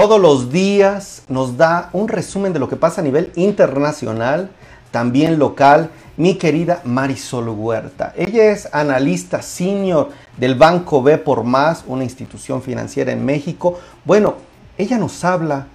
todos 0.00 0.20
los 0.20 0.52
días 0.52 1.22
nos 1.26 1.56
da 1.56 1.90
un 1.92 2.06
resumen 2.06 2.52
de 2.52 2.60
lo 2.60 2.68
que 2.68 2.76
pasa 2.76 3.00
a 3.00 3.04
nivel 3.04 3.32
internacional, 3.34 4.48
también 4.92 5.40
local, 5.40 5.90
mi 6.16 6.36
querida 6.36 6.82
Marisol 6.84 7.48
Huerta. 7.48 8.12
Ella 8.16 8.52
es 8.52 8.68
analista 8.72 9.42
senior 9.42 10.10
del 10.36 10.54
Banco 10.54 11.02
B 11.02 11.18
por 11.18 11.42
Más, 11.42 11.82
una 11.84 12.04
institución 12.04 12.62
financiera 12.62 13.10
en 13.10 13.24
México. 13.24 13.80
Bueno, 14.04 14.36
ella 14.76 14.98
nos 14.98 15.24
habla 15.24 15.66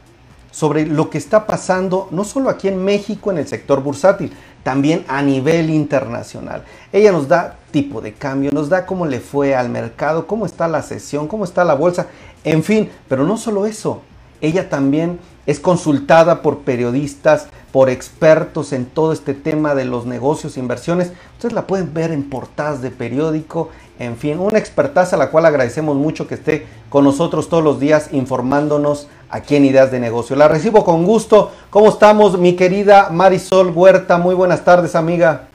sobre 0.52 0.86
lo 0.86 1.10
que 1.10 1.18
está 1.18 1.46
pasando 1.46 2.08
no 2.12 2.24
solo 2.24 2.50
aquí 2.50 2.70
en 2.70 2.82
México 2.82 3.30
en 3.30 3.40
el 3.40 3.48
sector 3.50 3.84
bursátil, 3.84 4.32
también 4.64 5.04
a 5.10 5.22
nivel 5.22 5.70
internacional. 5.70 6.64
Ella 6.94 7.12
nos 7.12 7.28
da 7.28 7.58
tipo 7.72 8.00
de 8.00 8.14
cambio, 8.14 8.52
nos 8.54 8.70
da 8.70 8.86
cómo 8.86 9.06
le 9.06 9.20
fue 9.20 9.54
al 9.54 9.68
mercado, 9.68 10.28
cómo 10.28 10.46
está 10.46 10.70
la 10.70 10.82
sesión, 10.82 11.28
cómo 11.28 11.44
está 11.44 11.66
la 11.66 11.74
bolsa, 11.74 12.08
en 12.46 12.64
fin, 12.64 12.90
pero 13.10 13.26
no 13.26 13.36
solo 13.36 13.66
eso, 13.66 14.02
ella 14.44 14.70
también 14.70 15.20
es 15.46 15.60
consultada 15.60 16.42
por 16.42 16.60
periodistas, 16.60 17.48
por 17.72 17.90
expertos 17.90 18.74
en 18.74 18.86
todo 18.86 19.14
este 19.14 19.34
tema 19.34 19.74
de 19.74 19.86
los 19.86 20.06
negocios 20.06 20.56
e 20.56 20.60
inversiones. 20.60 21.14
Ustedes 21.38 21.54
la 21.54 21.66
pueden 21.66 21.94
ver 21.94 22.12
en 22.12 22.30
portadas 22.30 22.82
de 22.82 22.92
periódico, 22.92 23.70
en 24.00 24.18
fin, 24.18 24.40
una 24.40 24.60
expertaza 24.60 25.16
a 25.16 25.20
la 25.20 25.32
cual 25.32 25.46
agradecemos 25.46 25.96
mucho 25.96 26.28
que 26.28 26.36
esté 26.36 26.68
con 26.90 27.06
nosotros 27.06 27.48
todos 27.48 27.64
los 27.64 27.80
días 27.80 28.10
informándonos 28.12 29.08
aquí 29.30 29.56
en 29.56 29.64
Ideas 29.64 29.92
de 29.92 30.02
Negocio. 30.02 30.36
La 30.36 30.50
recibo 30.50 30.84
con 30.84 31.06
gusto. 31.06 31.52
¿Cómo 31.70 31.88
estamos, 31.88 32.38
mi 32.38 32.58
querida 32.58 33.10
Marisol 33.12 33.72
Huerta? 33.72 34.18
Muy 34.18 34.36
buenas 34.36 34.66
tardes, 34.66 34.94
amiga. 34.96 35.48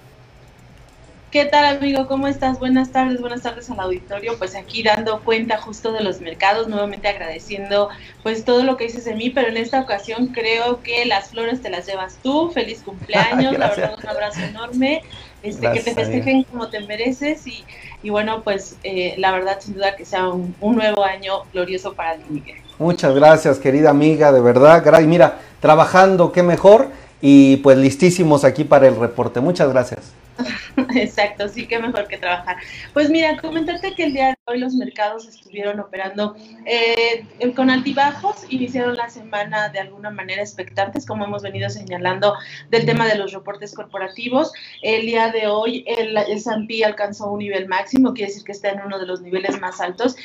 ¿Qué 1.31 1.45
tal 1.45 1.77
amigo? 1.77 2.07
¿Cómo 2.07 2.27
estás? 2.27 2.59
Buenas 2.59 2.91
tardes, 2.91 3.21
buenas 3.21 3.43
tardes 3.43 3.69
al 3.69 3.79
auditorio. 3.81 4.39
Pues 4.39 4.57
aquí 4.57 4.83
dando 4.83 5.21
cuenta 5.21 5.59
justo 5.59 5.93
de 5.93 6.03
los 6.03 6.23
mercados, 6.23 6.69
nuevamente 6.69 7.07
agradeciendo 7.07 7.91
pues 8.23 8.47
todo 8.47 8.63
lo 8.65 8.79
que 8.79 8.85
dices 8.85 9.05
de 9.05 9.15
mí, 9.15 9.29
pero 9.29 9.49
en 9.49 9.59
esta 9.59 9.79
ocasión 9.79 10.29
creo 10.29 10.83
que 10.83 11.05
las 11.05 11.29
flores 11.29 11.61
te 11.61 11.69
las 11.69 11.87
llevas 11.87 12.17
tú. 12.23 12.51
Feliz 12.51 12.81
cumpleaños, 12.83 13.53
la 13.59 13.69
verdad 13.69 13.99
un 14.03 14.09
abrazo 14.09 14.41
enorme, 14.41 15.03
este, 15.43 15.71
que 15.71 15.81
te 15.81 15.95
festejen 15.95 16.45
como 16.45 16.69
te 16.69 16.81
mereces 16.81 17.47
y, 17.47 17.63
y 18.03 18.09
bueno, 18.09 18.41
pues 18.43 18.77
eh, 18.83 19.15
la 19.19 19.31
verdad 19.31 19.59
sin 19.61 19.75
duda 19.75 19.97
que 19.97 20.07
sea 20.07 20.29
un, 20.29 20.55
nuevo 20.61 21.05
año 21.05 21.43
glorioso 21.53 21.93
para 21.93 22.17
ti, 22.17 22.25
Miguel. 22.31 22.57
Muchas 22.79 23.15
gracias, 23.15 23.59
querida 23.59 23.91
amiga, 23.91 24.33
de 24.33 24.41
verdad. 24.41 24.83
Y 25.03 25.07
mira, 25.07 25.41
trabajando, 25.61 26.33
qué 26.33 26.43
mejor 26.43 26.89
y 27.21 27.57
pues 27.59 27.77
listísimos 27.77 28.45
aquí 28.45 28.65
para 28.65 28.89
el 28.89 28.97
reporte. 28.97 29.41
Muchas 29.41 29.69
gracias. 29.69 30.18
Exacto, 30.95 31.49
sí 31.49 31.67
que 31.67 31.79
mejor 31.79 32.07
que 32.09 32.19
trabajar. 32.19 32.57
Pues 32.93 33.11
mira, 33.11 33.37
comentarte 33.39 33.95
que 33.95 34.05
el 34.05 34.13
día 34.13 34.29
de 34.29 34.37
hoy 34.47 34.59
los 34.59 34.75
mercados 34.75 35.27
estuvieron 35.27 35.81
operando 35.81 36.37
eh, 36.65 37.27
con 37.55 37.71
altibajos, 37.71 38.45
iniciaron 38.49 38.97
la 38.97 39.09
semana 39.09 39.69
de 39.69 39.81
alguna 39.81 40.11
manera 40.11 40.43
expectantes, 40.43 41.07
como 41.07 41.25
hemos 41.25 41.43
venido 41.43 41.69
señalando 41.71 42.35
del 42.71 42.87
tema 42.87 43.07
de 43.07 43.17
los 43.17 43.33
reportes 43.33 43.75
corporativos. 43.75 44.53
El 44.83 45.07
día 45.07 45.31
de 45.31 45.47
hoy 45.47 45.85
el 45.87 46.17
S&P 46.17 46.85
alcanzó 46.85 47.31
un 47.31 47.41
nivel 47.41 47.69
máximo, 47.69 48.15
quiere 48.15 48.31
decir 48.31 48.45
que 48.45 48.53
está 48.53 48.71
en 48.71 48.81
uno 48.81 48.99
de 48.99 49.07
los 49.07 49.21
niveles 49.21 49.61
más 49.61 49.81
altos 49.81 50.17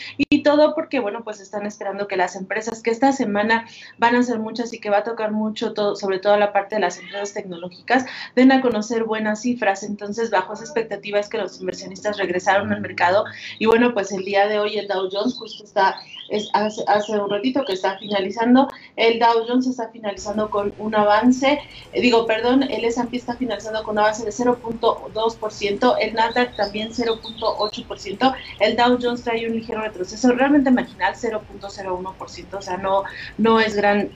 todo 0.44 0.75
porque, 0.75 0.99
bueno, 0.99 1.23
pues 1.23 1.39
están 1.39 1.66
esperando 1.66 2.08
que 2.08 2.17
las 2.17 2.36
empresas, 2.36 2.81
que 2.81 2.91
esta 2.91 3.11
semana 3.11 3.67
van 3.97 4.16
a 4.16 4.23
ser 4.23 4.39
muchas 4.39 4.73
y 4.73 4.80
que 4.80 4.89
va 4.89 5.00
a 5.00 5.03
tocar 5.03 5.31
mucho, 5.31 5.73
todo, 5.73 5.95
sobre 5.95 6.19
todo 6.19 6.38
la 6.38 6.53
parte 6.53 6.75
de 6.75 6.81
las 6.81 6.97
empresas 6.97 7.33
tecnológicas, 7.33 8.05
den 8.35 8.52
a 8.52 8.61
conocer 8.61 9.03
buenas 9.03 9.41
cifras. 9.41 9.83
Entonces, 9.83 10.30
bajo 10.30 10.53
esa 10.53 10.63
expectativa 10.63 11.19
es 11.19 11.30
que 11.30 11.38
los 11.38 11.59
inversionistas 11.59 12.17
regresaron 12.17 12.72
al 12.72 12.81
mercado. 12.81 13.25
Y 13.59 13.66
bueno, 13.66 13.94
pues 13.94 14.11
el 14.11 14.23
día 14.23 14.47
de 14.47 14.59
hoy 14.59 14.77
el 14.77 14.88
Dow 14.88 15.09
Jones 15.11 15.35
justo 15.35 15.63
está, 15.63 15.95
es, 16.30 16.50
hace, 16.53 16.83
hace 16.88 17.11
un 17.13 17.30
ratito 17.30 17.63
que 17.66 17.73
está 17.73 17.97
finalizando, 17.97 18.67
el 18.95 19.19
Dow 19.19 19.45
Jones 19.47 19.67
está 19.67 19.89
finalizando 19.89 20.50
con 20.50 20.73
un 20.78 20.95
avance, 20.95 21.59
eh, 21.91 22.02
digo, 22.02 22.25
perdón, 22.25 22.63
el 22.63 22.85
S&P 22.85 23.17
está 23.17 23.35
finalizando 23.35 23.84
con 23.84 23.94
un 23.94 24.00
avance 24.00 24.25
de 24.25 24.31
0.2%, 24.31 25.96
el 26.00 26.13
Nasdaq 26.13 26.56
también 26.56 26.90
0.8%, 26.90 28.35
el 28.59 28.75
Dow 28.75 28.97
Jones 29.01 29.23
trae 29.23 29.47
un 29.47 29.56
ligero 29.56 29.81
retroceso, 29.81 30.32
realmente 30.35 30.71
marginal, 30.71 31.16
0.01%, 31.16 32.57
o 32.57 32.61
sea, 32.61 32.77
no, 32.77 33.03
no 33.38 33.59
es 33.59 33.75
gran 33.75 34.11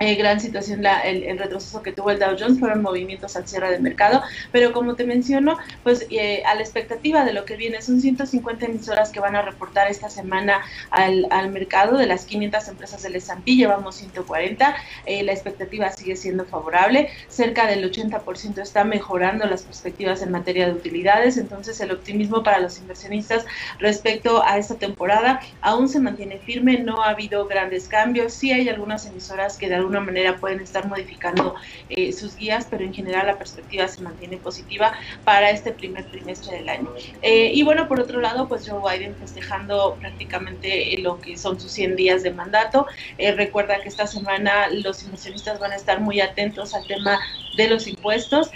eh, 0.00 0.14
gran 0.14 0.40
situación 0.40 0.82
la, 0.82 1.00
el, 1.00 1.38
retroceso 1.38 1.82
que 1.82 1.92
tuvo 1.92 2.10
el 2.10 2.18
Dow 2.18 2.36
Jones 2.38 2.60
fueron 2.60 2.82
movimientos 2.82 3.36
al 3.36 3.48
cierre 3.48 3.70
de 3.70 3.80
mercado, 3.80 4.22
pero 4.52 4.72
como 4.72 4.94
te 4.94 5.04
menciono, 5.04 5.58
pues 5.82 6.06
eh, 6.10 6.42
a 6.44 6.54
la 6.54 6.60
expectativa 6.60 7.24
de 7.24 7.32
lo 7.32 7.44
que 7.44 7.56
viene, 7.56 7.82
son 7.82 8.00
150 8.00 8.66
emisoras 8.66 9.10
que 9.10 9.20
van 9.20 9.34
a 9.34 9.42
reportar 9.42 9.90
esta 9.90 10.08
semana 10.08 10.60
al, 10.90 11.26
al 11.30 11.50
mercado 11.50 11.96
de 11.96 12.06
las 12.06 12.24
500 12.26 12.68
empresas 12.68 13.02
del 13.02 13.16
S&P, 13.16 13.56
llevamos 13.56 13.96
140, 13.96 14.76
eh, 15.06 15.22
la 15.22 15.32
expectativa 15.32 15.90
sigue 15.90 16.16
siendo 16.16 16.44
favorable, 16.44 17.10
cerca 17.28 17.66
del 17.66 17.90
80% 17.90 18.62
está 18.62 18.84
mejorando 18.84 19.46
las 19.46 19.62
perspectivas 19.62 20.22
en 20.22 20.30
materia 20.30 20.66
de 20.66 20.72
utilidades, 20.72 21.36
entonces 21.36 21.80
el 21.80 21.90
optimismo 21.90 22.42
para 22.42 22.60
los 22.60 22.78
inversionistas 22.78 23.46
respecto 23.78 24.42
a 24.44 24.58
esta 24.58 24.76
temporada 24.76 25.40
aún 25.60 25.88
se 25.88 26.00
mantiene 26.00 26.38
firme, 26.38 26.78
no 26.78 27.02
ha 27.02 27.10
habido 27.10 27.46
grandes 27.46 27.88
cambios, 27.88 28.32
sí 28.32 28.52
hay 28.52 28.68
algunas 28.68 29.06
emisoras 29.06 29.56
que 29.56 29.68
de 29.68 29.87
alguna 29.88 30.00
manera 30.00 30.36
pueden 30.36 30.60
estar 30.60 30.86
modificando 30.86 31.54
eh, 31.88 32.12
sus 32.12 32.36
guías, 32.36 32.66
pero 32.70 32.84
en 32.84 32.92
general 32.92 33.26
la 33.26 33.38
perspectiva 33.38 33.88
se 33.88 34.02
mantiene 34.02 34.36
positiva 34.36 34.92
para 35.24 35.50
este 35.50 35.72
primer 35.72 36.04
trimestre 36.10 36.58
del 36.58 36.68
año. 36.68 36.92
Eh, 37.22 37.50
y 37.54 37.62
bueno, 37.62 37.88
por 37.88 38.00
otro 38.00 38.20
lado, 38.20 38.48
pues 38.48 38.68
Joe 38.68 38.80
Biden 38.80 39.16
festejando 39.16 39.96
prácticamente 39.98 40.96
lo 40.98 41.20
que 41.20 41.38
son 41.38 41.58
sus 41.58 41.72
100 41.72 41.96
días 41.96 42.22
de 42.22 42.32
mandato. 42.32 42.86
Eh, 43.16 43.32
recuerda 43.32 43.80
que 43.80 43.88
esta 43.88 44.06
semana 44.06 44.68
los 44.70 45.02
inversionistas 45.02 45.58
van 45.58 45.72
a 45.72 45.76
estar 45.76 46.00
muy 46.00 46.20
atentos 46.20 46.74
al 46.74 46.86
tema 46.86 47.18
de 47.58 47.68
los 47.68 47.86
impuestos. 47.86 48.50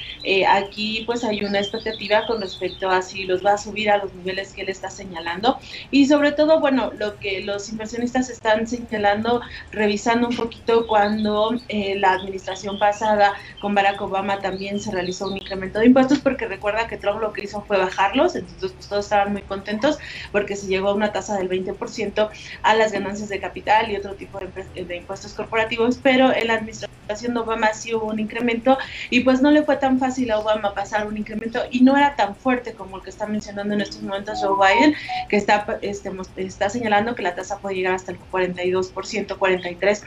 aquí 0.49 1.03
pues 1.05 1.25
hay 1.25 1.45
una 1.45 1.59
expectativa 1.59 2.25
con 2.27 2.41
respecto 2.41 2.89
a 2.89 3.03
si 3.03 3.25
los 3.25 3.45
va 3.45 3.55
a 3.55 3.59
subir 3.59 3.91
a 3.91 3.99
los 3.99 4.15
niveles 4.15 4.53
que 4.53 4.63
él 4.63 4.69
está 4.69 4.89
señalando. 4.89 5.59
Y 5.91 6.07
sobre 6.07 6.33
todo, 6.33 6.61
bueno, 6.61 6.93
lo 6.97 7.19
que 7.19 7.43
los 7.43 7.69
inversionistas 7.69 8.31
están 8.31 8.67
señalando, 8.67 9.43
revisando 9.73 10.29
un 10.29 10.37
poquito 10.37 10.87
cuando 10.87 11.55
eh, 11.69 11.97
la 11.99 12.13
administración 12.13 12.79
pasada 12.79 13.35
con 13.61 13.75
Barack 13.75 14.01
Obama 14.01 14.41
también 14.41 14.81
se 14.81 14.93
realizó 14.93 15.27
un 15.27 15.37
incremento 15.37 15.81
de 15.81 15.87
impuestos, 15.87 16.21
porque 16.21 16.47
recuerda 16.47 16.87
que 16.87 16.97
Trump 16.97 17.21
lo 17.21 17.33
que 17.33 17.45
hizo 17.45 17.63
fue 17.63 17.79
bajarlos, 17.79 18.37
entonces 18.37 18.73
pues, 18.73 18.89
todos 18.89 19.05
estaban 19.05 19.33
muy 19.33 19.43
contentos 19.43 19.99
porque 20.31 20.55
se 20.57 20.69
llegó 20.69 20.91
a 20.91 20.95
una 20.95 21.13
tasa 21.13 21.37
del 21.37 21.49
20% 21.49 22.31
a 22.63 22.75
las 22.75 22.93
ganancias 22.93 23.29
de 23.29 23.41
capital 23.41 23.91
y 23.91 23.97
otro 23.97 24.15
tipo 24.15 24.39
de, 24.39 24.85
de 24.85 24.97
impuestos 24.97 25.33
corporativos, 25.33 25.99
pero 26.03 26.33
en 26.33 26.47
la 26.47 26.55
administración 26.55 27.35
de 27.35 27.41
Obama 27.41 27.75
sí 27.75 27.95
hubo 27.95 28.07
un 28.07 28.21
incremento 28.21 28.79
y 29.11 29.21
pues 29.21 29.43
no 29.43 29.51
le 29.51 29.63
fue 29.63 29.77
tan 29.77 29.99
fácil 29.99 30.31
a 30.31 30.39
Obama 30.39 30.75
pasar 30.75 31.07
un 31.07 31.17
incremento 31.17 31.61
y 31.71 31.81
no 31.81 31.97
era 31.97 32.17
tan 32.17 32.35
fuerte 32.37 32.73
como 32.75 32.97
el 32.97 33.03
que 33.03 33.11
está 33.11 33.27
mencionando 33.27 33.75
en 33.75 33.81
estos 33.81 34.03
momentos 34.03 34.41
Joe 34.43 34.57
Biden, 34.57 34.95
que 35.29 35.37
está, 35.37 35.79
este, 35.83 36.11
está 36.37 36.69
señalando 36.69 37.15
que 37.15 37.23
la 37.23 37.35
tasa 37.35 37.59
puede 37.59 37.77
llegar 37.77 37.95
hasta 37.95 38.13
el 38.13 38.19
42%, 38.31 38.93
43%. 38.93 40.05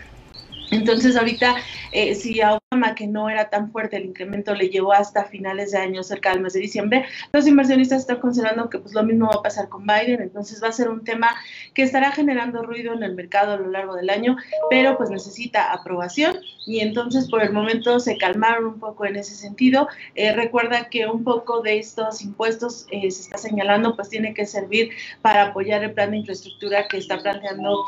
Entonces 0.72 1.16
ahorita, 1.16 1.56
eh, 1.92 2.16
si 2.16 2.42
a 2.42 2.58
que 2.96 3.08
no 3.08 3.30
era 3.30 3.50
tan 3.50 3.72
fuerte 3.72 3.98
el 3.98 4.06
incremento, 4.06 4.54
le 4.54 4.70
llevó 4.70 4.94
hasta 4.94 5.26
finales 5.26 5.72
de 5.72 5.78
año, 5.78 6.04
cerca 6.04 6.32
del 6.32 6.42
mes 6.42 6.54
de 6.54 6.60
diciembre, 6.60 7.06
los 7.32 7.48
inversionistas 7.48 8.02
están 8.02 8.20
considerando 8.20 8.70
que 8.70 8.80
pues 8.80 8.94
lo 8.94 9.04
mismo 9.04 9.28
va 9.28 9.36
a 9.36 9.44
pasar 9.44 9.70
con 9.70 9.86
Biden, 9.86 10.22
entonces 10.22 10.62
va 10.62 10.68
a 10.70 10.72
ser 10.72 10.90
un 10.90 11.04
tema 11.04 11.30
que 11.74 11.84
estará 11.84 12.12
generando 12.12 12.64
ruido 12.64 12.94
en 12.94 13.04
el 13.04 13.16
mercado 13.16 13.54
a 13.54 13.58
lo 13.58 13.70
largo 13.70 13.96
del 13.96 14.10
año, 14.10 14.36
pero 14.70 14.98
pues 14.98 15.10
necesita 15.10 15.72
aprobación 15.72 16.38
y 16.66 16.80
entonces 16.80 17.30
por 17.30 17.42
el 17.44 17.54
momento 17.54 18.00
se 18.00 18.18
calmaron 18.18 18.66
un 18.66 18.80
poco 18.80 19.06
en 19.06 19.16
ese 19.16 19.36
sentido. 19.36 19.88
Eh, 20.16 20.34
recuerda 20.34 20.90
que 20.90 21.08
un 21.08 21.24
poco 21.24 21.62
de 21.62 21.78
estos 21.78 22.22
impuestos 22.22 22.88
eh, 22.92 23.10
se 23.12 23.22
está 23.22 23.38
señalando, 23.38 23.96
pues 23.96 24.10
tiene 24.10 24.34
que 24.34 24.46
servir 24.46 24.90
para 25.22 25.48
apoyar 25.48 25.84
el 25.84 25.94
plan 25.94 26.12
de 26.12 26.18
infraestructura 26.18 26.88
que 26.88 26.98
está 26.98 27.20
planteando 27.20 27.84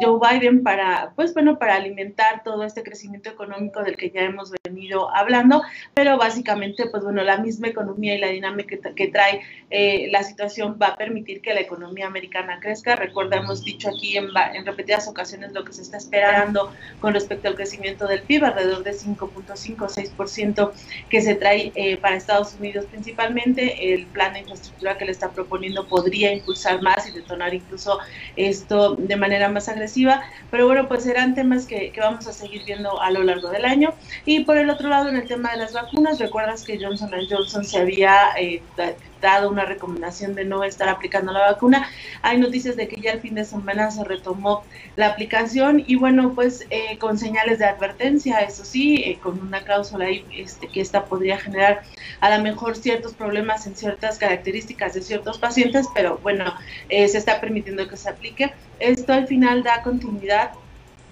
Joe 0.00 0.18
Biden 0.20 0.62
para, 0.62 1.12
pues 1.16 1.32
bueno, 1.34 1.58
para 1.58 1.76
alimentar 1.76 2.42
todo 2.44 2.64
este 2.64 2.82
crecimiento 2.82 3.30
económico 3.30 3.82
del 3.82 3.96
que 3.96 4.10
ya 4.10 4.22
hemos 4.28 4.52
venido 4.64 5.14
hablando, 5.14 5.62
pero 5.94 6.16
básicamente, 6.16 6.86
pues 6.90 7.02
bueno, 7.02 7.22
la 7.22 7.38
misma 7.38 7.68
economía 7.68 8.14
y 8.14 8.18
la 8.18 8.28
dinámica 8.28 8.76
que, 8.94 9.08
trae 9.08 9.40
eh, 9.70 10.08
la 10.10 10.22
situación 10.22 10.78
va 10.80 10.88
a 10.88 10.96
permitir 10.96 11.40
que 11.40 11.54
la 11.54 11.60
economía 11.60 12.06
americana 12.06 12.58
crezca. 12.60 12.96
Recuerda, 12.96 13.36
hemos 13.36 13.64
dicho 13.64 13.88
aquí 13.88 14.16
en, 14.16 14.28
en 14.54 14.66
repetidas 14.66 15.08
ocasiones 15.08 15.52
lo 15.52 15.64
que 15.64 15.72
se 15.72 15.82
está 15.82 15.96
esperando 15.96 16.72
con 17.00 17.14
respecto 17.14 17.48
al 17.48 17.54
crecimiento 17.54 18.06
del 18.06 18.22
PIB, 18.22 18.44
alrededor 18.44 18.82
de 18.82 18.92
5.5-6% 18.92 20.72
que 21.08 21.20
se 21.20 21.34
trae 21.34 21.72
eh, 21.74 21.96
para 21.96 22.16
Estados 22.16 22.54
Unidos 22.54 22.86
principalmente. 22.86 23.94
El 23.94 24.06
plan 24.06 24.32
de 24.32 24.40
infraestructura 24.40 24.96
que 24.98 25.04
le 25.04 25.12
está 25.12 25.30
proponiendo 25.30 25.86
podría 25.86 26.32
impulsar 26.32 26.82
más 26.82 27.08
y 27.08 27.12
detonar 27.12 27.54
incluso 27.54 27.98
esto 28.36 28.94
de 28.96 29.16
manera 29.16 29.48
más 29.48 29.68
agresiva, 29.68 30.22
pero 30.50 30.66
bueno, 30.66 30.88
pues 30.88 31.04
serán 31.04 31.34
temas 31.34 31.66
que, 31.66 31.90
que 31.92 32.00
vamos 32.00 32.26
a 32.26 32.32
seguir 32.32 32.64
viendo 32.64 33.00
a 33.00 33.10
lo 33.10 33.22
largo 33.22 33.50
del 33.50 33.64
año. 33.64 33.94
Y 34.24 34.40
por 34.44 34.56
el 34.58 34.70
otro 34.70 34.88
lado, 34.88 35.08
en 35.08 35.16
el 35.16 35.26
tema 35.26 35.52
de 35.52 35.58
las 35.58 35.72
vacunas, 35.72 36.18
recuerdas 36.18 36.64
que 36.64 36.78
Johnson 36.82 37.10
Johnson 37.28 37.64
se 37.64 37.78
había 37.78 38.30
eh, 38.38 38.62
dado 39.20 39.50
una 39.50 39.64
recomendación 39.64 40.34
de 40.34 40.44
no 40.44 40.64
estar 40.64 40.88
aplicando 40.88 41.32
la 41.32 41.40
vacuna. 41.40 41.88
Hay 42.22 42.38
noticias 42.38 42.76
de 42.76 42.88
que 42.88 43.00
ya 43.00 43.12
el 43.12 43.20
fin 43.20 43.34
de 43.34 43.44
semana 43.44 43.90
se 43.90 44.04
retomó 44.04 44.64
la 44.96 45.08
aplicación 45.08 45.82
y 45.86 45.96
bueno, 45.96 46.32
pues 46.34 46.66
eh, 46.70 46.98
con 46.98 47.18
señales 47.18 47.58
de 47.58 47.66
advertencia, 47.66 48.40
eso 48.40 48.64
sí, 48.64 49.02
eh, 49.04 49.18
con 49.22 49.40
una 49.40 49.62
cláusula 49.62 50.06
ahí 50.06 50.24
este, 50.36 50.68
que 50.68 50.80
esta 50.80 51.04
podría 51.04 51.38
generar 51.38 51.82
a 52.20 52.36
lo 52.36 52.42
mejor 52.42 52.76
ciertos 52.76 53.14
problemas 53.14 53.66
en 53.66 53.76
ciertas 53.76 54.18
características 54.18 54.94
de 54.94 55.02
ciertos 55.02 55.38
pacientes, 55.38 55.86
pero 55.94 56.18
bueno, 56.22 56.54
eh, 56.88 57.08
se 57.08 57.18
está 57.18 57.40
permitiendo 57.40 57.88
que 57.88 57.96
se 57.96 58.08
aplique. 58.08 58.52
Esto 58.78 59.12
al 59.12 59.26
final 59.26 59.62
da 59.62 59.82
continuidad 59.82 60.52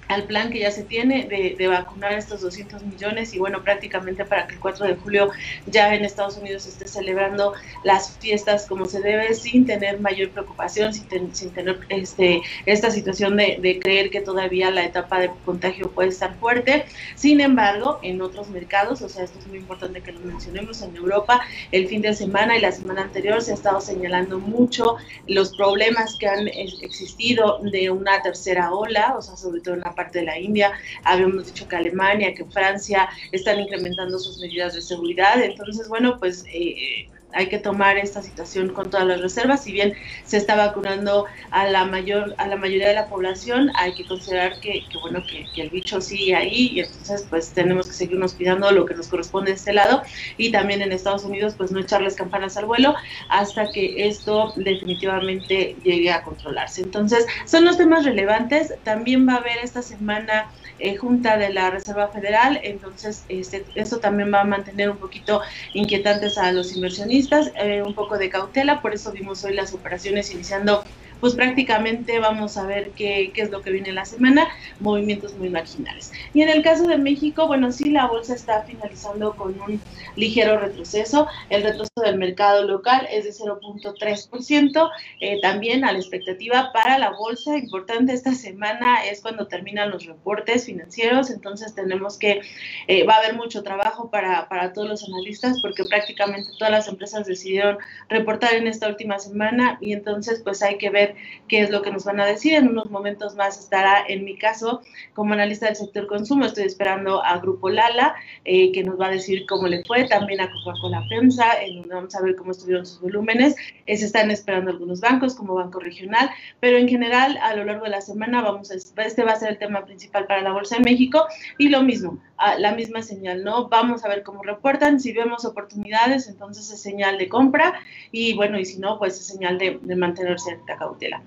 al 0.08 0.24
plan 0.24 0.50
que 0.50 0.60
ya 0.60 0.70
se 0.70 0.84
tiene 0.84 1.24
de, 1.24 1.66
vacunar 1.66 2.12
estos 2.12 2.42
200 2.42 2.82
millones 2.84 3.34
y 3.34 3.38
bueno, 3.38 3.62
prácticamente 3.62 4.24
para 4.24 4.46
que 4.46 4.54
el 4.54 4.60
4 4.60 4.86
de 4.86 4.94
julio 4.94 5.30
ya 5.66 5.94
en 5.94 6.04
Estados 6.04 6.36
Unidos 6.36 6.66
esté 6.66 6.86
celebrando 6.86 7.54
las 7.82 8.16
fiestas 8.18 8.66
como 8.66 8.86
se 8.86 9.00
debe, 9.00 9.34
sin 9.34 9.66
tener 9.66 10.00
mayor 10.00 10.30
preocupación, 10.30 10.94
sin, 10.94 11.08
tener 11.52 11.80
este, 11.88 12.42
esta 12.66 12.90
situación 12.90 13.36
de, 13.36 13.58
de, 13.60 13.80
creer 13.80 14.10
que 14.10 14.20
todavía 14.20 14.70
la 14.70 14.84
etapa 14.84 15.18
de 15.18 15.30
contagio 15.44 15.90
puede 15.90 16.10
estar 16.10 16.36
fuerte. 16.36 16.84
Sin 17.16 17.40
embargo, 17.40 17.98
en 18.02 18.22
otros 18.22 18.48
mercados, 18.48 19.02
o 19.02 19.08
sea, 19.08 19.24
esto 19.24 19.38
es 19.40 19.46
muy 19.48 19.58
importante 19.58 20.00
que 20.02 20.12
lo 20.12 20.20
mencionemos, 20.20 20.82
en 20.82 20.96
Europa 20.96 21.40
el 21.72 21.88
fin 21.88 22.02
de 22.02 22.14
semana 22.14 22.56
y 22.56 22.60
la 22.60 22.72
semana 22.72 23.02
anterior 23.02 23.42
se 23.42 23.52
ha 23.52 23.54
estado 23.54 23.80
señalando 23.80 24.38
mucho 24.38 24.96
los 25.26 25.56
problemas 25.56 26.16
que 26.18 26.28
han 26.28 26.48
existido 26.48 27.58
de 27.62 27.90
una 27.90 28.22
tercera 28.22 28.72
ola, 28.72 29.14
o 29.16 29.22
sea, 29.22 29.36
sobre 29.36 29.60
todo 29.60 29.74
en 29.74 29.80
la 29.80 29.95
parte 29.96 30.20
de 30.20 30.26
la 30.26 30.38
India, 30.38 30.72
habíamos 31.02 31.46
dicho 31.46 31.66
que 31.66 31.74
Alemania, 31.74 32.34
que 32.34 32.44
Francia 32.44 33.08
están 33.32 33.58
incrementando 33.58 34.18
sus 34.20 34.38
medidas 34.38 34.74
de 34.74 34.82
seguridad, 34.82 35.42
entonces, 35.42 35.88
bueno, 35.88 36.18
pues... 36.20 36.44
Eh, 36.52 37.08
hay 37.32 37.48
que 37.48 37.58
tomar 37.58 37.98
esta 37.98 38.22
situación 38.22 38.72
con 38.72 38.90
todas 38.90 39.06
las 39.06 39.20
reservas. 39.20 39.64
Si 39.64 39.72
bien 39.72 39.94
se 40.24 40.36
está 40.36 40.56
vacunando 40.56 41.26
a 41.50 41.66
la 41.66 41.84
mayor 41.84 42.34
a 42.38 42.46
la 42.46 42.56
mayoría 42.56 42.88
de 42.88 42.94
la 42.94 43.08
población, 43.08 43.70
hay 43.74 43.94
que 43.94 44.04
considerar 44.06 44.58
que, 44.60 44.82
bueno 45.00 45.22
que, 45.26 45.46
el 45.60 45.70
bicho 45.70 46.00
sigue 46.00 46.34
ahí 46.34 46.70
y 46.72 46.80
entonces 46.80 47.26
pues 47.28 47.52
tenemos 47.52 47.86
que 47.86 47.92
seguirnos 47.92 48.34
cuidando 48.34 48.70
lo 48.70 48.86
que 48.86 48.94
nos 48.94 49.08
corresponde 49.08 49.50
de 49.50 49.56
este 49.56 49.72
lado 49.72 50.02
y 50.36 50.52
también 50.52 50.82
en 50.82 50.92
Estados 50.92 51.24
Unidos 51.24 51.54
pues 51.56 51.72
no 51.72 51.80
echarles 51.80 52.14
campanas 52.14 52.56
al 52.56 52.66
vuelo 52.66 52.94
hasta 53.28 53.70
que 53.70 54.06
esto 54.06 54.52
definitivamente 54.56 55.76
llegue 55.82 56.10
a 56.10 56.22
controlarse. 56.22 56.82
Entonces 56.82 57.26
son 57.46 57.64
los 57.64 57.76
temas 57.76 58.04
relevantes. 58.04 58.74
También 58.84 59.28
va 59.28 59.34
a 59.34 59.36
haber 59.36 59.58
esta 59.58 59.82
semana 59.82 60.50
eh, 60.78 60.96
junta 60.96 61.38
de 61.38 61.52
la 61.52 61.70
Reserva 61.70 62.08
Federal, 62.08 62.60
entonces 62.62 63.24
este, 63.28 63.66
esto 63.74 63.98
también 63.98 64.32
va 64.32 64.42
a 64.42 64.44
mantener 64.44 64.90
un 64.90 64.98
poquito 64.98 65.40
inquietantes 65.72 66.38
a 66.38 66.52
los 66.52 66.74
inversionistas, 66.74 67.52
eh, 67.56 67.82
un 67.82 67.94
poco 67.94 68.18
de 68.18 68.28
cautela, 68.28 68.82
por 68.82 68.94
eso 68.94 69.12
vimos 69.12 69.44
hoy 69.44 69.54
las 69.54 69.72
operaciones 69.72 70.30
iniciando 70.30 70.84
pues 71.20 71.34
prácticamente 71.34 72.18
vamos 72.18 72.56
a 72.56 72.66
ver 72.66 72.90
qué, 72.90 73.30
qué, 73.34 73.42
es 73.42 73.50
lo 73.50 73.62
que 73.62 73.70
viene 73.70 73.92
la 73.92 74.04
semana, 74.04 74.46
movimientos 74.80 75.34
muy 75.34 75.50
marginales. 75.50 76.12
Y 76.34 76.42
en 76.42 76.48
el 76.48 76.62
caso 76.62 76.86
de 76.86 76.98
México, 76.98 77.46
bueno, 77.46 77.72
sí, 77.72 77.90
la 77.90 78.06
bolsa 78.06 78.34
está 78.34 78.62
finalizando 78.62 79.34
con 79.36 79.60
un 79.60 79.80
ligero 80.16 80.58
retroceso. 80.58 81.26
El 81.50 81.62
retroceso 81.62 82.02
del 82.04 82.18
mercado 82.18 82.66
local 82.66 83.06
es 83.10 83.24
de 83.24 83.30
0.3%. 83.30 84.90
Eh, 85.20 85.40
también 85.40 85.84
a 85.84 85.92
la 85.92 85.98
expectativa 85.98 86.70
para 86.72 86.98
la 86.98 87.10
bolsa, 87.10 87.56
importante 87.56 88.12
esta 88.12 88.34
semana 88.34 89.04
es 89.04 89.20
cuando 89.20 89.46
terminan 89.46 89.90
los 89.90 90.06
reportes 90.06 90.66
financieros, 90.66 91.30
entonces 91.30 91.74
tenemos 91.74 92.18
que, 92.18 92.40
eh, 92.88 93.04
va 93.04 93.14
a 93.14 93.18
haber 93.18 93.34
mucho 93.34 93.62
trabajo 93.62 94.10
para, 94.10 94.48
para 94.48 94.72
todos 94.72 94.88
los 94.88 95.04
analistas 95.04 95.58
porque 95.62 95.84
prácticamente 95.84 96.50
todas 96.58 96.72
las 96.72 96.88
empresas 96.88 97.26
decidieron 97.26 97.78
reportar 98.08 98.54
en 98.54 98.66
esta 98.66 98.88
última 98.88 99.18
semana 99.18 99.78
y 99.80 99.92
entonces 99.92 100.40
pues 100.42 100.62
hay 100.62 100.78
que 100.78 100.90
ver 100.90 101.05
qué 101.48 101.60
es 101.60 101.70
lo 101.70 101.82
que 101.82 101.90
nos 101.90 102.04
van 102.04 102.20
a 102.20 102.26
decir. 102.26 102.54
En 102.54 102.68
unos 102.68 102.90
momentos 102.90 103.34
más 103.36 103.58
estará, 103.58 104.04
en 104.08 104.24
mi 104.24 104.36
caso, 104.36 104.80
como 105.14 105.34
analista 105.34 105.66
del 105.66 105.76
sector 105.76 106.06
consumo, 106.06 106.44
estoy 106.44 106.64
esperando 106.64 107.22
a 107.22 107.38
Grupo 107.38 107.68
Lala, 107.68 108.14
eh, 108.44 108.72
que 108.72 108.82
nos 108.82 108.98
va 109.00 109.06
a 109.06 109.10
decir 109.10 109.46
cómo 109.46 109.66
le 109.66 109.82
fue, 109.84 110.08
también 110.08 110.40
a 110.40 110.50
Coca-Cola 110.50 111.02
FEMSA, 111.08 111.62
en 111.62 111.80
donde 111.80 111.94
vamos 111.94 112.14
a 112.14 112.22
ver 112.22 112.36
cómo 112.36 112.50
estuvieron 112.50 112.86
sus 112.86 113.00
volúmenes. 113.00 113.54
Se 113.86 113.92
están 113.92 114.30
esperando 114.30 114.70
algunos 114.70 115.00
bancos, 115.00 115.34
como 115.34 115.54
Banco 115.54 115.80
Regional, 115.80 116.30
pero 116.60 116.78
en 116.78 116.88
general, 116.88 117.38
a 117.42 117.54
lo 117.54 117.64
largo 117.64 117.84
de 117.84 117.90
la 117.90 118.00
semana, 118.00 118.42
vamos 118.42 118.70
a, 118.70 118.74
este 118.74 119.24
va 119.24 119.32
a 119.32 119.36
ser 119.36 119.50
el 119.50 119.58
tema 119.58 119.84
principal 119.84 120.26
para 120.26 120.42
la 120.42 120.52
Bolsa 120.52 120.76
de 120.76 120.82
México, 120.82 121.26
y 121.58 121.68
lo 121.68 121.82
mismo, 121.82 122.18
la 122.58 122.72
misma 122.72 123.02
señal, 123.02 123.44
¿no? 123.44 123.68
Vamos 123.68 124.04
a 124.04 124.08
ver 124.08 124.22
cómo 124.22 124.42
reportan, 124.42 125.00
si 125.00 125.12
vemos 125.12 125.44
oportunidades, 125.44 126.28
entonces 126.28 126.70
es 126.70 126.80
señal 126.80 127.18
de 127.18 127.28
compra, 127.28 127.74
y 128.12 128.34
bueno, 128.34 128.58
y 128.58 128.64
si 128.64 128.78
no, 128.78 128.98
pues 128.98 129.18
es 129.18 129.26
señal 129.26 129.58
de, 129.58 129.78
de 129.82 129.96
mantenerse 129.96 130.50
en 130.50 130.60
cautela. 130.64 131.22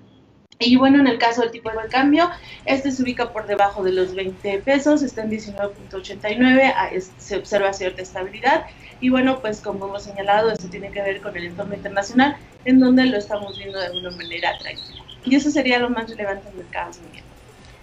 Y 0.62 0.76
bueno, 0.76 1.00
en 1.00 1.06
el 1.06 1.16
caso 1.16 1.40
del 1.40 1.50
tipo 1.50 1.70
de 1.70 1.88
cambio, 1.88 2.28
este 2.66 2.92
se 2.92 3.02
ubica 3.02 3.32
por 3.32 3.46
debajo 3.46 3.82
de 3.82 3.92
los 3.92 4.14
20 4.14 4.58
pesos, 4.58 5.02
está 5.02 5.22
en 5.22 5.30
19.89, 5.30 6.74
ah, 6.76 6.90
se 7.16 7.38
observa 7.38 7.72
cierta 7.72 8.02
estabilidad. 8.02 8.66
Y 9.00 9.08
bueno, 9.08 9.40
pues 9.40 9.62
como 9.62 9.86
hemos 9.86 10.02
señalado, 10.02 10.50
esto 10.50 10.68
tiene 10.68 10.90
que 10.90 11.00
ver 11.00 11.22
con 11.22 11.34
el 11.34 11.46
entorno 11.46 11.74
internacional, 11.74 12.36
en 12.66 12.78
donde 12.78 13.06
lo 13.06 13.16
estamos 13.16 13.56
viendo 13.56 13.78
de 13.78 13.86
alguna 13.86 14.10
manera 14.10 14.58
tranquilo. 14.58 15.02
Y 15.24 15.34
eso 15.34 15.50
sería 15.50 15.78
lo 15.78 15.88
más 15.88 16.10
relevante 16.10 16.46
en 16.48 16.52
el 16.52 16.64
mercado. 16.64 16.92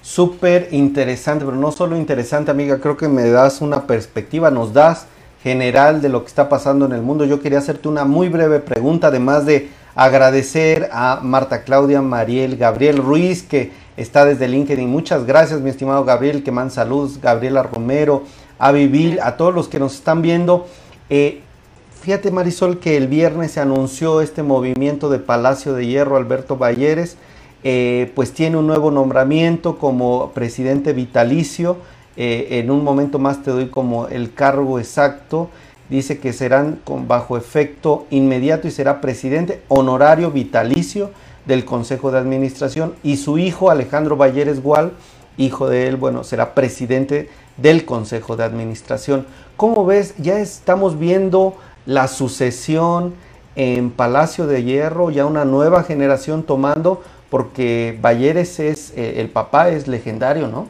Súper 0.07 0.69
interesante, 0.71 1.43
pero 1.43 1.57
no 1.57 1.71
solo 1.73 1.97
interesante, 1.97 2.49
amiga, 2.49 2.79
creo 2.79 2.95
que 2.95 3.09
me 3.09 3.29
das 3.29 3.59
una 3.59 3.87
perspectiva, 3.87 4.49
nos 4.49 4.71
das 4.71 5.05
general 5.43 6.01
de 6.01 6.07
lo 6.07 6.21
que 6.21 6.29
está 6.29 6.47
pasando 6.47 6.85
en 6.85 6.93
el 6.93 7.01
mundo. 7.01 7.25
Yo 7.25 7.41
quería 7.41 7.59
hacerte 7.59 7.89
una 7.89 8.05
muy 8.05 8.29
breve 8.29 8.61
pregunta, 8.61 9.07
además 9.07 9.45
de 9.45 9.69
Agradecer 9.99 10.89
a 10.93 11.21
Marta 11.23 11.63
Claudia 11.63 12.03
Mariel 12.03 12.55
Gabriel 12.55 12.97
Ruiz, 12.97 13.41
que 13.41 13.71
está 13.97 14.25
desde 14.25 14.47
LinkedIn. 14.47 14.87
Muchas 14.87 15.25
gracias, 15.25 15.59
mi 15.59 15.71
estimado 15.71 16.05
Gabriel, 16.05 16.43
que 16.43 16.51
man 16.51 16.69
saludos. 16.69 17.19
Gabriela 17.19 17.63
Romero, 17.63 18.21
a 18.59 18.71
Vivir, 18.71 19.19
a 19.23 19.37
todos 19.37 19.55
los 19.55 19.67
que 19.67 19.79
nos 19.79 19.95
están 19.95 20.21
viendo. 20.21 20.67
Eh, 21.09 21.41
fíjate, 21.99 22.29
Marisol, 22.29 22.79
que 22.79 22.95
el 22.95 23.07
viernes 23.07 23.53
se 23.53 23.59
anunció 23.59 24.21
este 24.21 24.43
movimiento 24.43 25.09
de 25.09 25.17
Palacio 25.17 25.73
de 25.73 25.87
Hierro, 25.87 26.15
Alberto 26.15 26.57
Balleres. 26.57 27.17
Eh, 27.69 28.13
pues 28.15 28.31
tiene 28.31 28.55
un 28.55 28.65
nuevo 28.65 28.91
nombramiento 28.91 29.77
como 29.77 30.31
presidente 30.31 30.93
vitalicio. 30.93 31.75
Eh, 32.15 32.59
en 32.59 32.71
un 32.71 32.81
momento 32.81 33.19
más 33.19 33.43
te 33.43 33.51
doy 33.51 33.67
como 33.67 34.07
el 34.07 34.33
cargo 34.33 34.79
exacto 34.79 35.49
dice 35.89 36.17
que 36.17 36.31
serán 36.31 36.79
con 36.85 37.09
bajo 37.09 37.35
efecto 37.35 38.05
inmediato 38.09 38.69
y 38.69 38.71
será 38.71 39.01
presidente 39.01 39.63
honorario 39.67 40.31
vitalicio 40.31 41.11
del 41.45 41.65
Consejo 41.65 42.09
de 42.09 42.19
Administración 42.19 42.93
y 43.03 43.17
su 43.17 43.37
hijo 43.37 43.69
Alejandro 43.69 44.15
Balleres 44.15 44.63
Gual, 44.63 44.93
hijo 45.35 45.67
de 45.67 45.89
él, 45.89 45.97
bueno, 45.97 46.23
será 46.23 46.53
presidente 46.53 47.29
del 47.57 47.83
Consejo 47.83 48.37
de 48.37 48.45
Administración. 48.45 49.25
¿Cómo 49.57 49.85
ves? 49.85 50.13
Ya 50.19 50.39
estamos 50.39 50.97
viendo 50.97 51.57
la 51.85 52.07
sucesión 52.07 53.13
en 53.57 53.89
Palacio 53.89 54.47
de 54.47 54.63
Hierro, 54.63 55.09
ya 55.09 55.25
una 55.25 55.43
nueva 55.43 55.83
generación 55.83 56.43
tomando, 56.43 57.01
porque 57.29 57.97
Balleres 58.01 58.59
es, 58.59 58.93
eh, 58.95 59.19
el 59.19 59.29
papá 59.29 59.69
es 59.69 59.87
legendario, 59.87 60.47
¿no? 60.47 60.67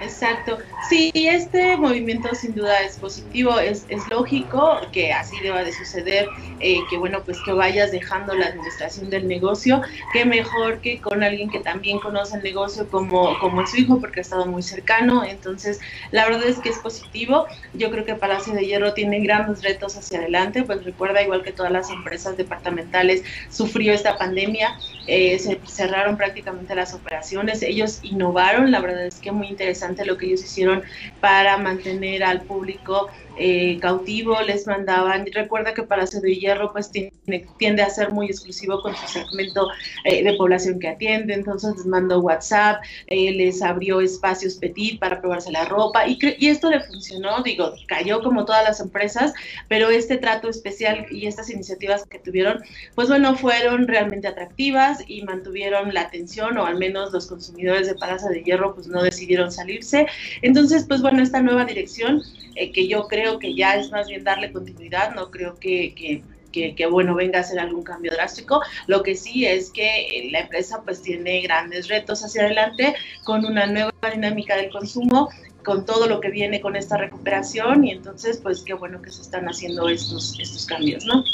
Exacto. 0.00 0.58
Sí, 0.88 1.12
este 1.14 1.76
movimiento 1.76 2.34
sin 2.34 2.54
duda 2.54 2.80
es 2.82 2.96
positivo, 2.96 3.58
es, 3.58 3.86
es 3.88 4.06
lógico 4.08 4.80
que 4.92 5.12
así 5.12 5.38
deba 5.40 5.62
de 5.62 5.72
suceder, 5.72 6.28
eh, 6.60 6.78
que 6.90 6.98
bueno, 6.98 7.22
pues 7.24 7.38
que 7.44 7.52
vayas 7.52 7.92
dejando 7.92 8.34
la 8.34 8.46
administración 8.46 9.08
del 9.08 9.28
negocio, 9.28 9.80
que 10.12 10.24
mejor 10.24 10.80
que 10.80 11.00
con 11.00 11.22
alguien 11.22 11.50
que 11.50 11.60
también 11.60 11.98
conoce 12.00 12.36
el 12.36 12.42
negocio 12.42 12.88
como, 12.88 13.38
como 13.38 13.66
su 13.66 13.78
hijo, 13.78 14.00
porque 14.00 14.20
ha 14.20 14.22
estado 14.22 14.46
muy 14.46 14.62
cercano, 14.62 15.24
entonces 15.24 15.80
la 16.10 16.24
verdad 16.26 16.44
es 16.44 16.58
que 16.58 16.70
es 16.70 16.78
positivo, 16.78 17.46
yo 17.74 17.90
creo 17.90 18.04
que 18.04 18.14
Palacio 18.16 18.52
de 18.52 18.66
Hierro 18.66 18.92
tiene 18.92 19.20
grandes 19.20 19.62
retos 19.62 19.96
hacia 19.96 20.18
adelante, 20.18 20.64
pues 20.64 20.84
recuerda 20.84 21.22
igual 21.22 21.42
que 21.42 21.52
todas 21.52 21.72
las 21.72 21.90
empresas 21.90 22.36
departamentales 22.36 23.22
sufrió 23.50 23.92
esta 23.92 24.18
pandemia, 24.18 24.78
eh, 25.06 25.38
se 25.38 25.60
cerraron 25.66 26.16
prácticamente 26.16 26.74
las 26.74 26.92
operaciones, 26.92 27.62
ellos 27.62 28.00
innovaron, 28.02 28.70
la 28.70 28.80
verdad 28.80 29.06
es 29.06 29.20
que 29.20 29.32
muy 29.32 29.46
interesante 29.46 30.04
lo 30.04 30.16
que 30.16 30.26
ellos 30.26 30.42
hicieron 30.42 30.71
para 31.20 31.58
mantener 31.58 32.24
al 32.24 32.42
público 32.42 33.08
eh, 33.38 33.78
cautivo, 33.80 34.40
les 34.42 34.66
mandaban, 34.66 35.24
recuerda 35.32 35.72
que 35.72 35.82
Palacio 35.82 36.20
de 36.20 36.34
Hierro 36.34 36.70
pues 36.72 36.90
tiende, 36.90 37.82
a 37.82 37.88
ser 37.88 38.12
muy 38.12 38.26
exclusivo 38.26 38.82
con 38.82 38.94
su 38.94 39.06
segmento 39.08 39.68
eh, 40.04 40.22
de 40.22 40.34
población 40.34 40.78
que 40.78 40.88
atiende, 40.88 41.32
entonces 41.32 41.74
les 41.76 41.86
mandó 41.86 42.20
WhatsApp, 42.20 42.82
eh, 43.06 43.32
les 43.32 43.62
abrió 43.62 44.02
espacios 44.02 44.56
petit 44.56 45.00
para 45.00 45.20
probarse 45.20 45.50
la 45.50 45.64
ropa 45.64 46.06
y, 46.06 46.18
y 46.38 46.48
esto 46.48 46.68
le 46.68 46.80
funcionó, 46.80 47.42
digo, 47.42 47.72
cayó 47.88 48.22
como 48.22 48.44
todas 48.44 48.64
las 48.64 48.80
empresas, 48.80 49.32
pero 49.66 49.88
este 49.88 50.18
trato 50.18 50.50
especial 50.50 51.06
y 51.10 51.26
estas 51.26 51.48
iniciativas 51.48 52.04
que 52.04 52.18
tuvieron, 52.18 52.62
pues 52.94 53.08
bueno, 53.08 53.34
fueron 53.34 53.88
realmente 53.88 54.28
atractivas 54.28 54.98
y 55.06 55.22
mantuvieron 55.22 55.94
la 55.94 56.02
atención 56.02 56.58
o 56.58 56.66
al 56.66 56.76
menos 56.76 57.12
los 57.12 57.26
consumidores 57.26 57.86
de 57.86 57.94
Palacio 57.94 58.28
de 58.28 58.42
Hierro 58.42 58.74
pues 58.74 58.88
no 58.88 59.02
decidieron 59.02 59.50
salirse. 59.50 60.06
Entonces, 60.42 60.61
pues 60.88 61.02
bueno, 61.02 61.22
esta 61.22 61.42
nueva 61.42 61.64
dirección 61.64 62.22
que 62.54 62.86
yo 62.86 63.08
creo 63.08 63.38
que 63.38 63.54
ya 63.54 63.76
es 63.76 63.90
más 63.90 64.08
bien 64.08 64.24
darle 64.24 64.52
continuidad, 64.52 65.14
no 65.14 65.30
creo 65.30 65.54
que, 65.58 65.94
que 65.94 66.22
que, 66.52 66.86
bueno 66.86 67.14
venga 67.14 67.38
a 67.38 67.40
hacer 67.40 67.58
algún 67.58 67.82
cambio 67.82 68.12
drástico. 68.12 68.62
Lo 68.86 69.02
que 69.02 69.16
sí 69.16 69.46
es 69.46 69.70
que 69.70 70.28
la 70.30 70.40
empresa 70.40 70.82
pues 70.84 71.02
tiene 71.02 71.40
grandes 71.42 71.88
retos 71.88 72.22
hacia 72.24 72.42
adelante 72.42 72.94
con 73.24 73.44
una 73.44 73.66
nueva 73.66 73.92
dinámica 74.12 74.56
del 74.56 74.70
consumo 74.70 75.30
con 75.64 75.86
todo 75.86 76.08
lo 76.08 76.20
que 76.20 76.30
viene 76.30 76.60
con 76.60 76.76
esta 76.76 76.96
recuperación 76.96 77.84
y 77.84 77.92
entonces 77.92 78.40
pues 78.42 78.62
qué 78.62 78.74
bueno 78.74 79.00
que 79.00 79.10
se 79.10 79.22
están 79.22 79.46
haciendo 79.46 79.88
estos, 79.88 80.38
estos 80.38 80.66
cambios, 80.66 81.04
¿no? 81.04 81.24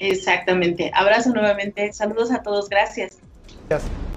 Exactamente. 0.00 0.90
Abrazo 0.94 1.30
nuevamente. 1.30 1.92
Saludos 1.92 2.32
a 2.32 2.42
todos. 2.42 2.68
Gracias. 2.68 3.18
Gracias. 3.68 4.11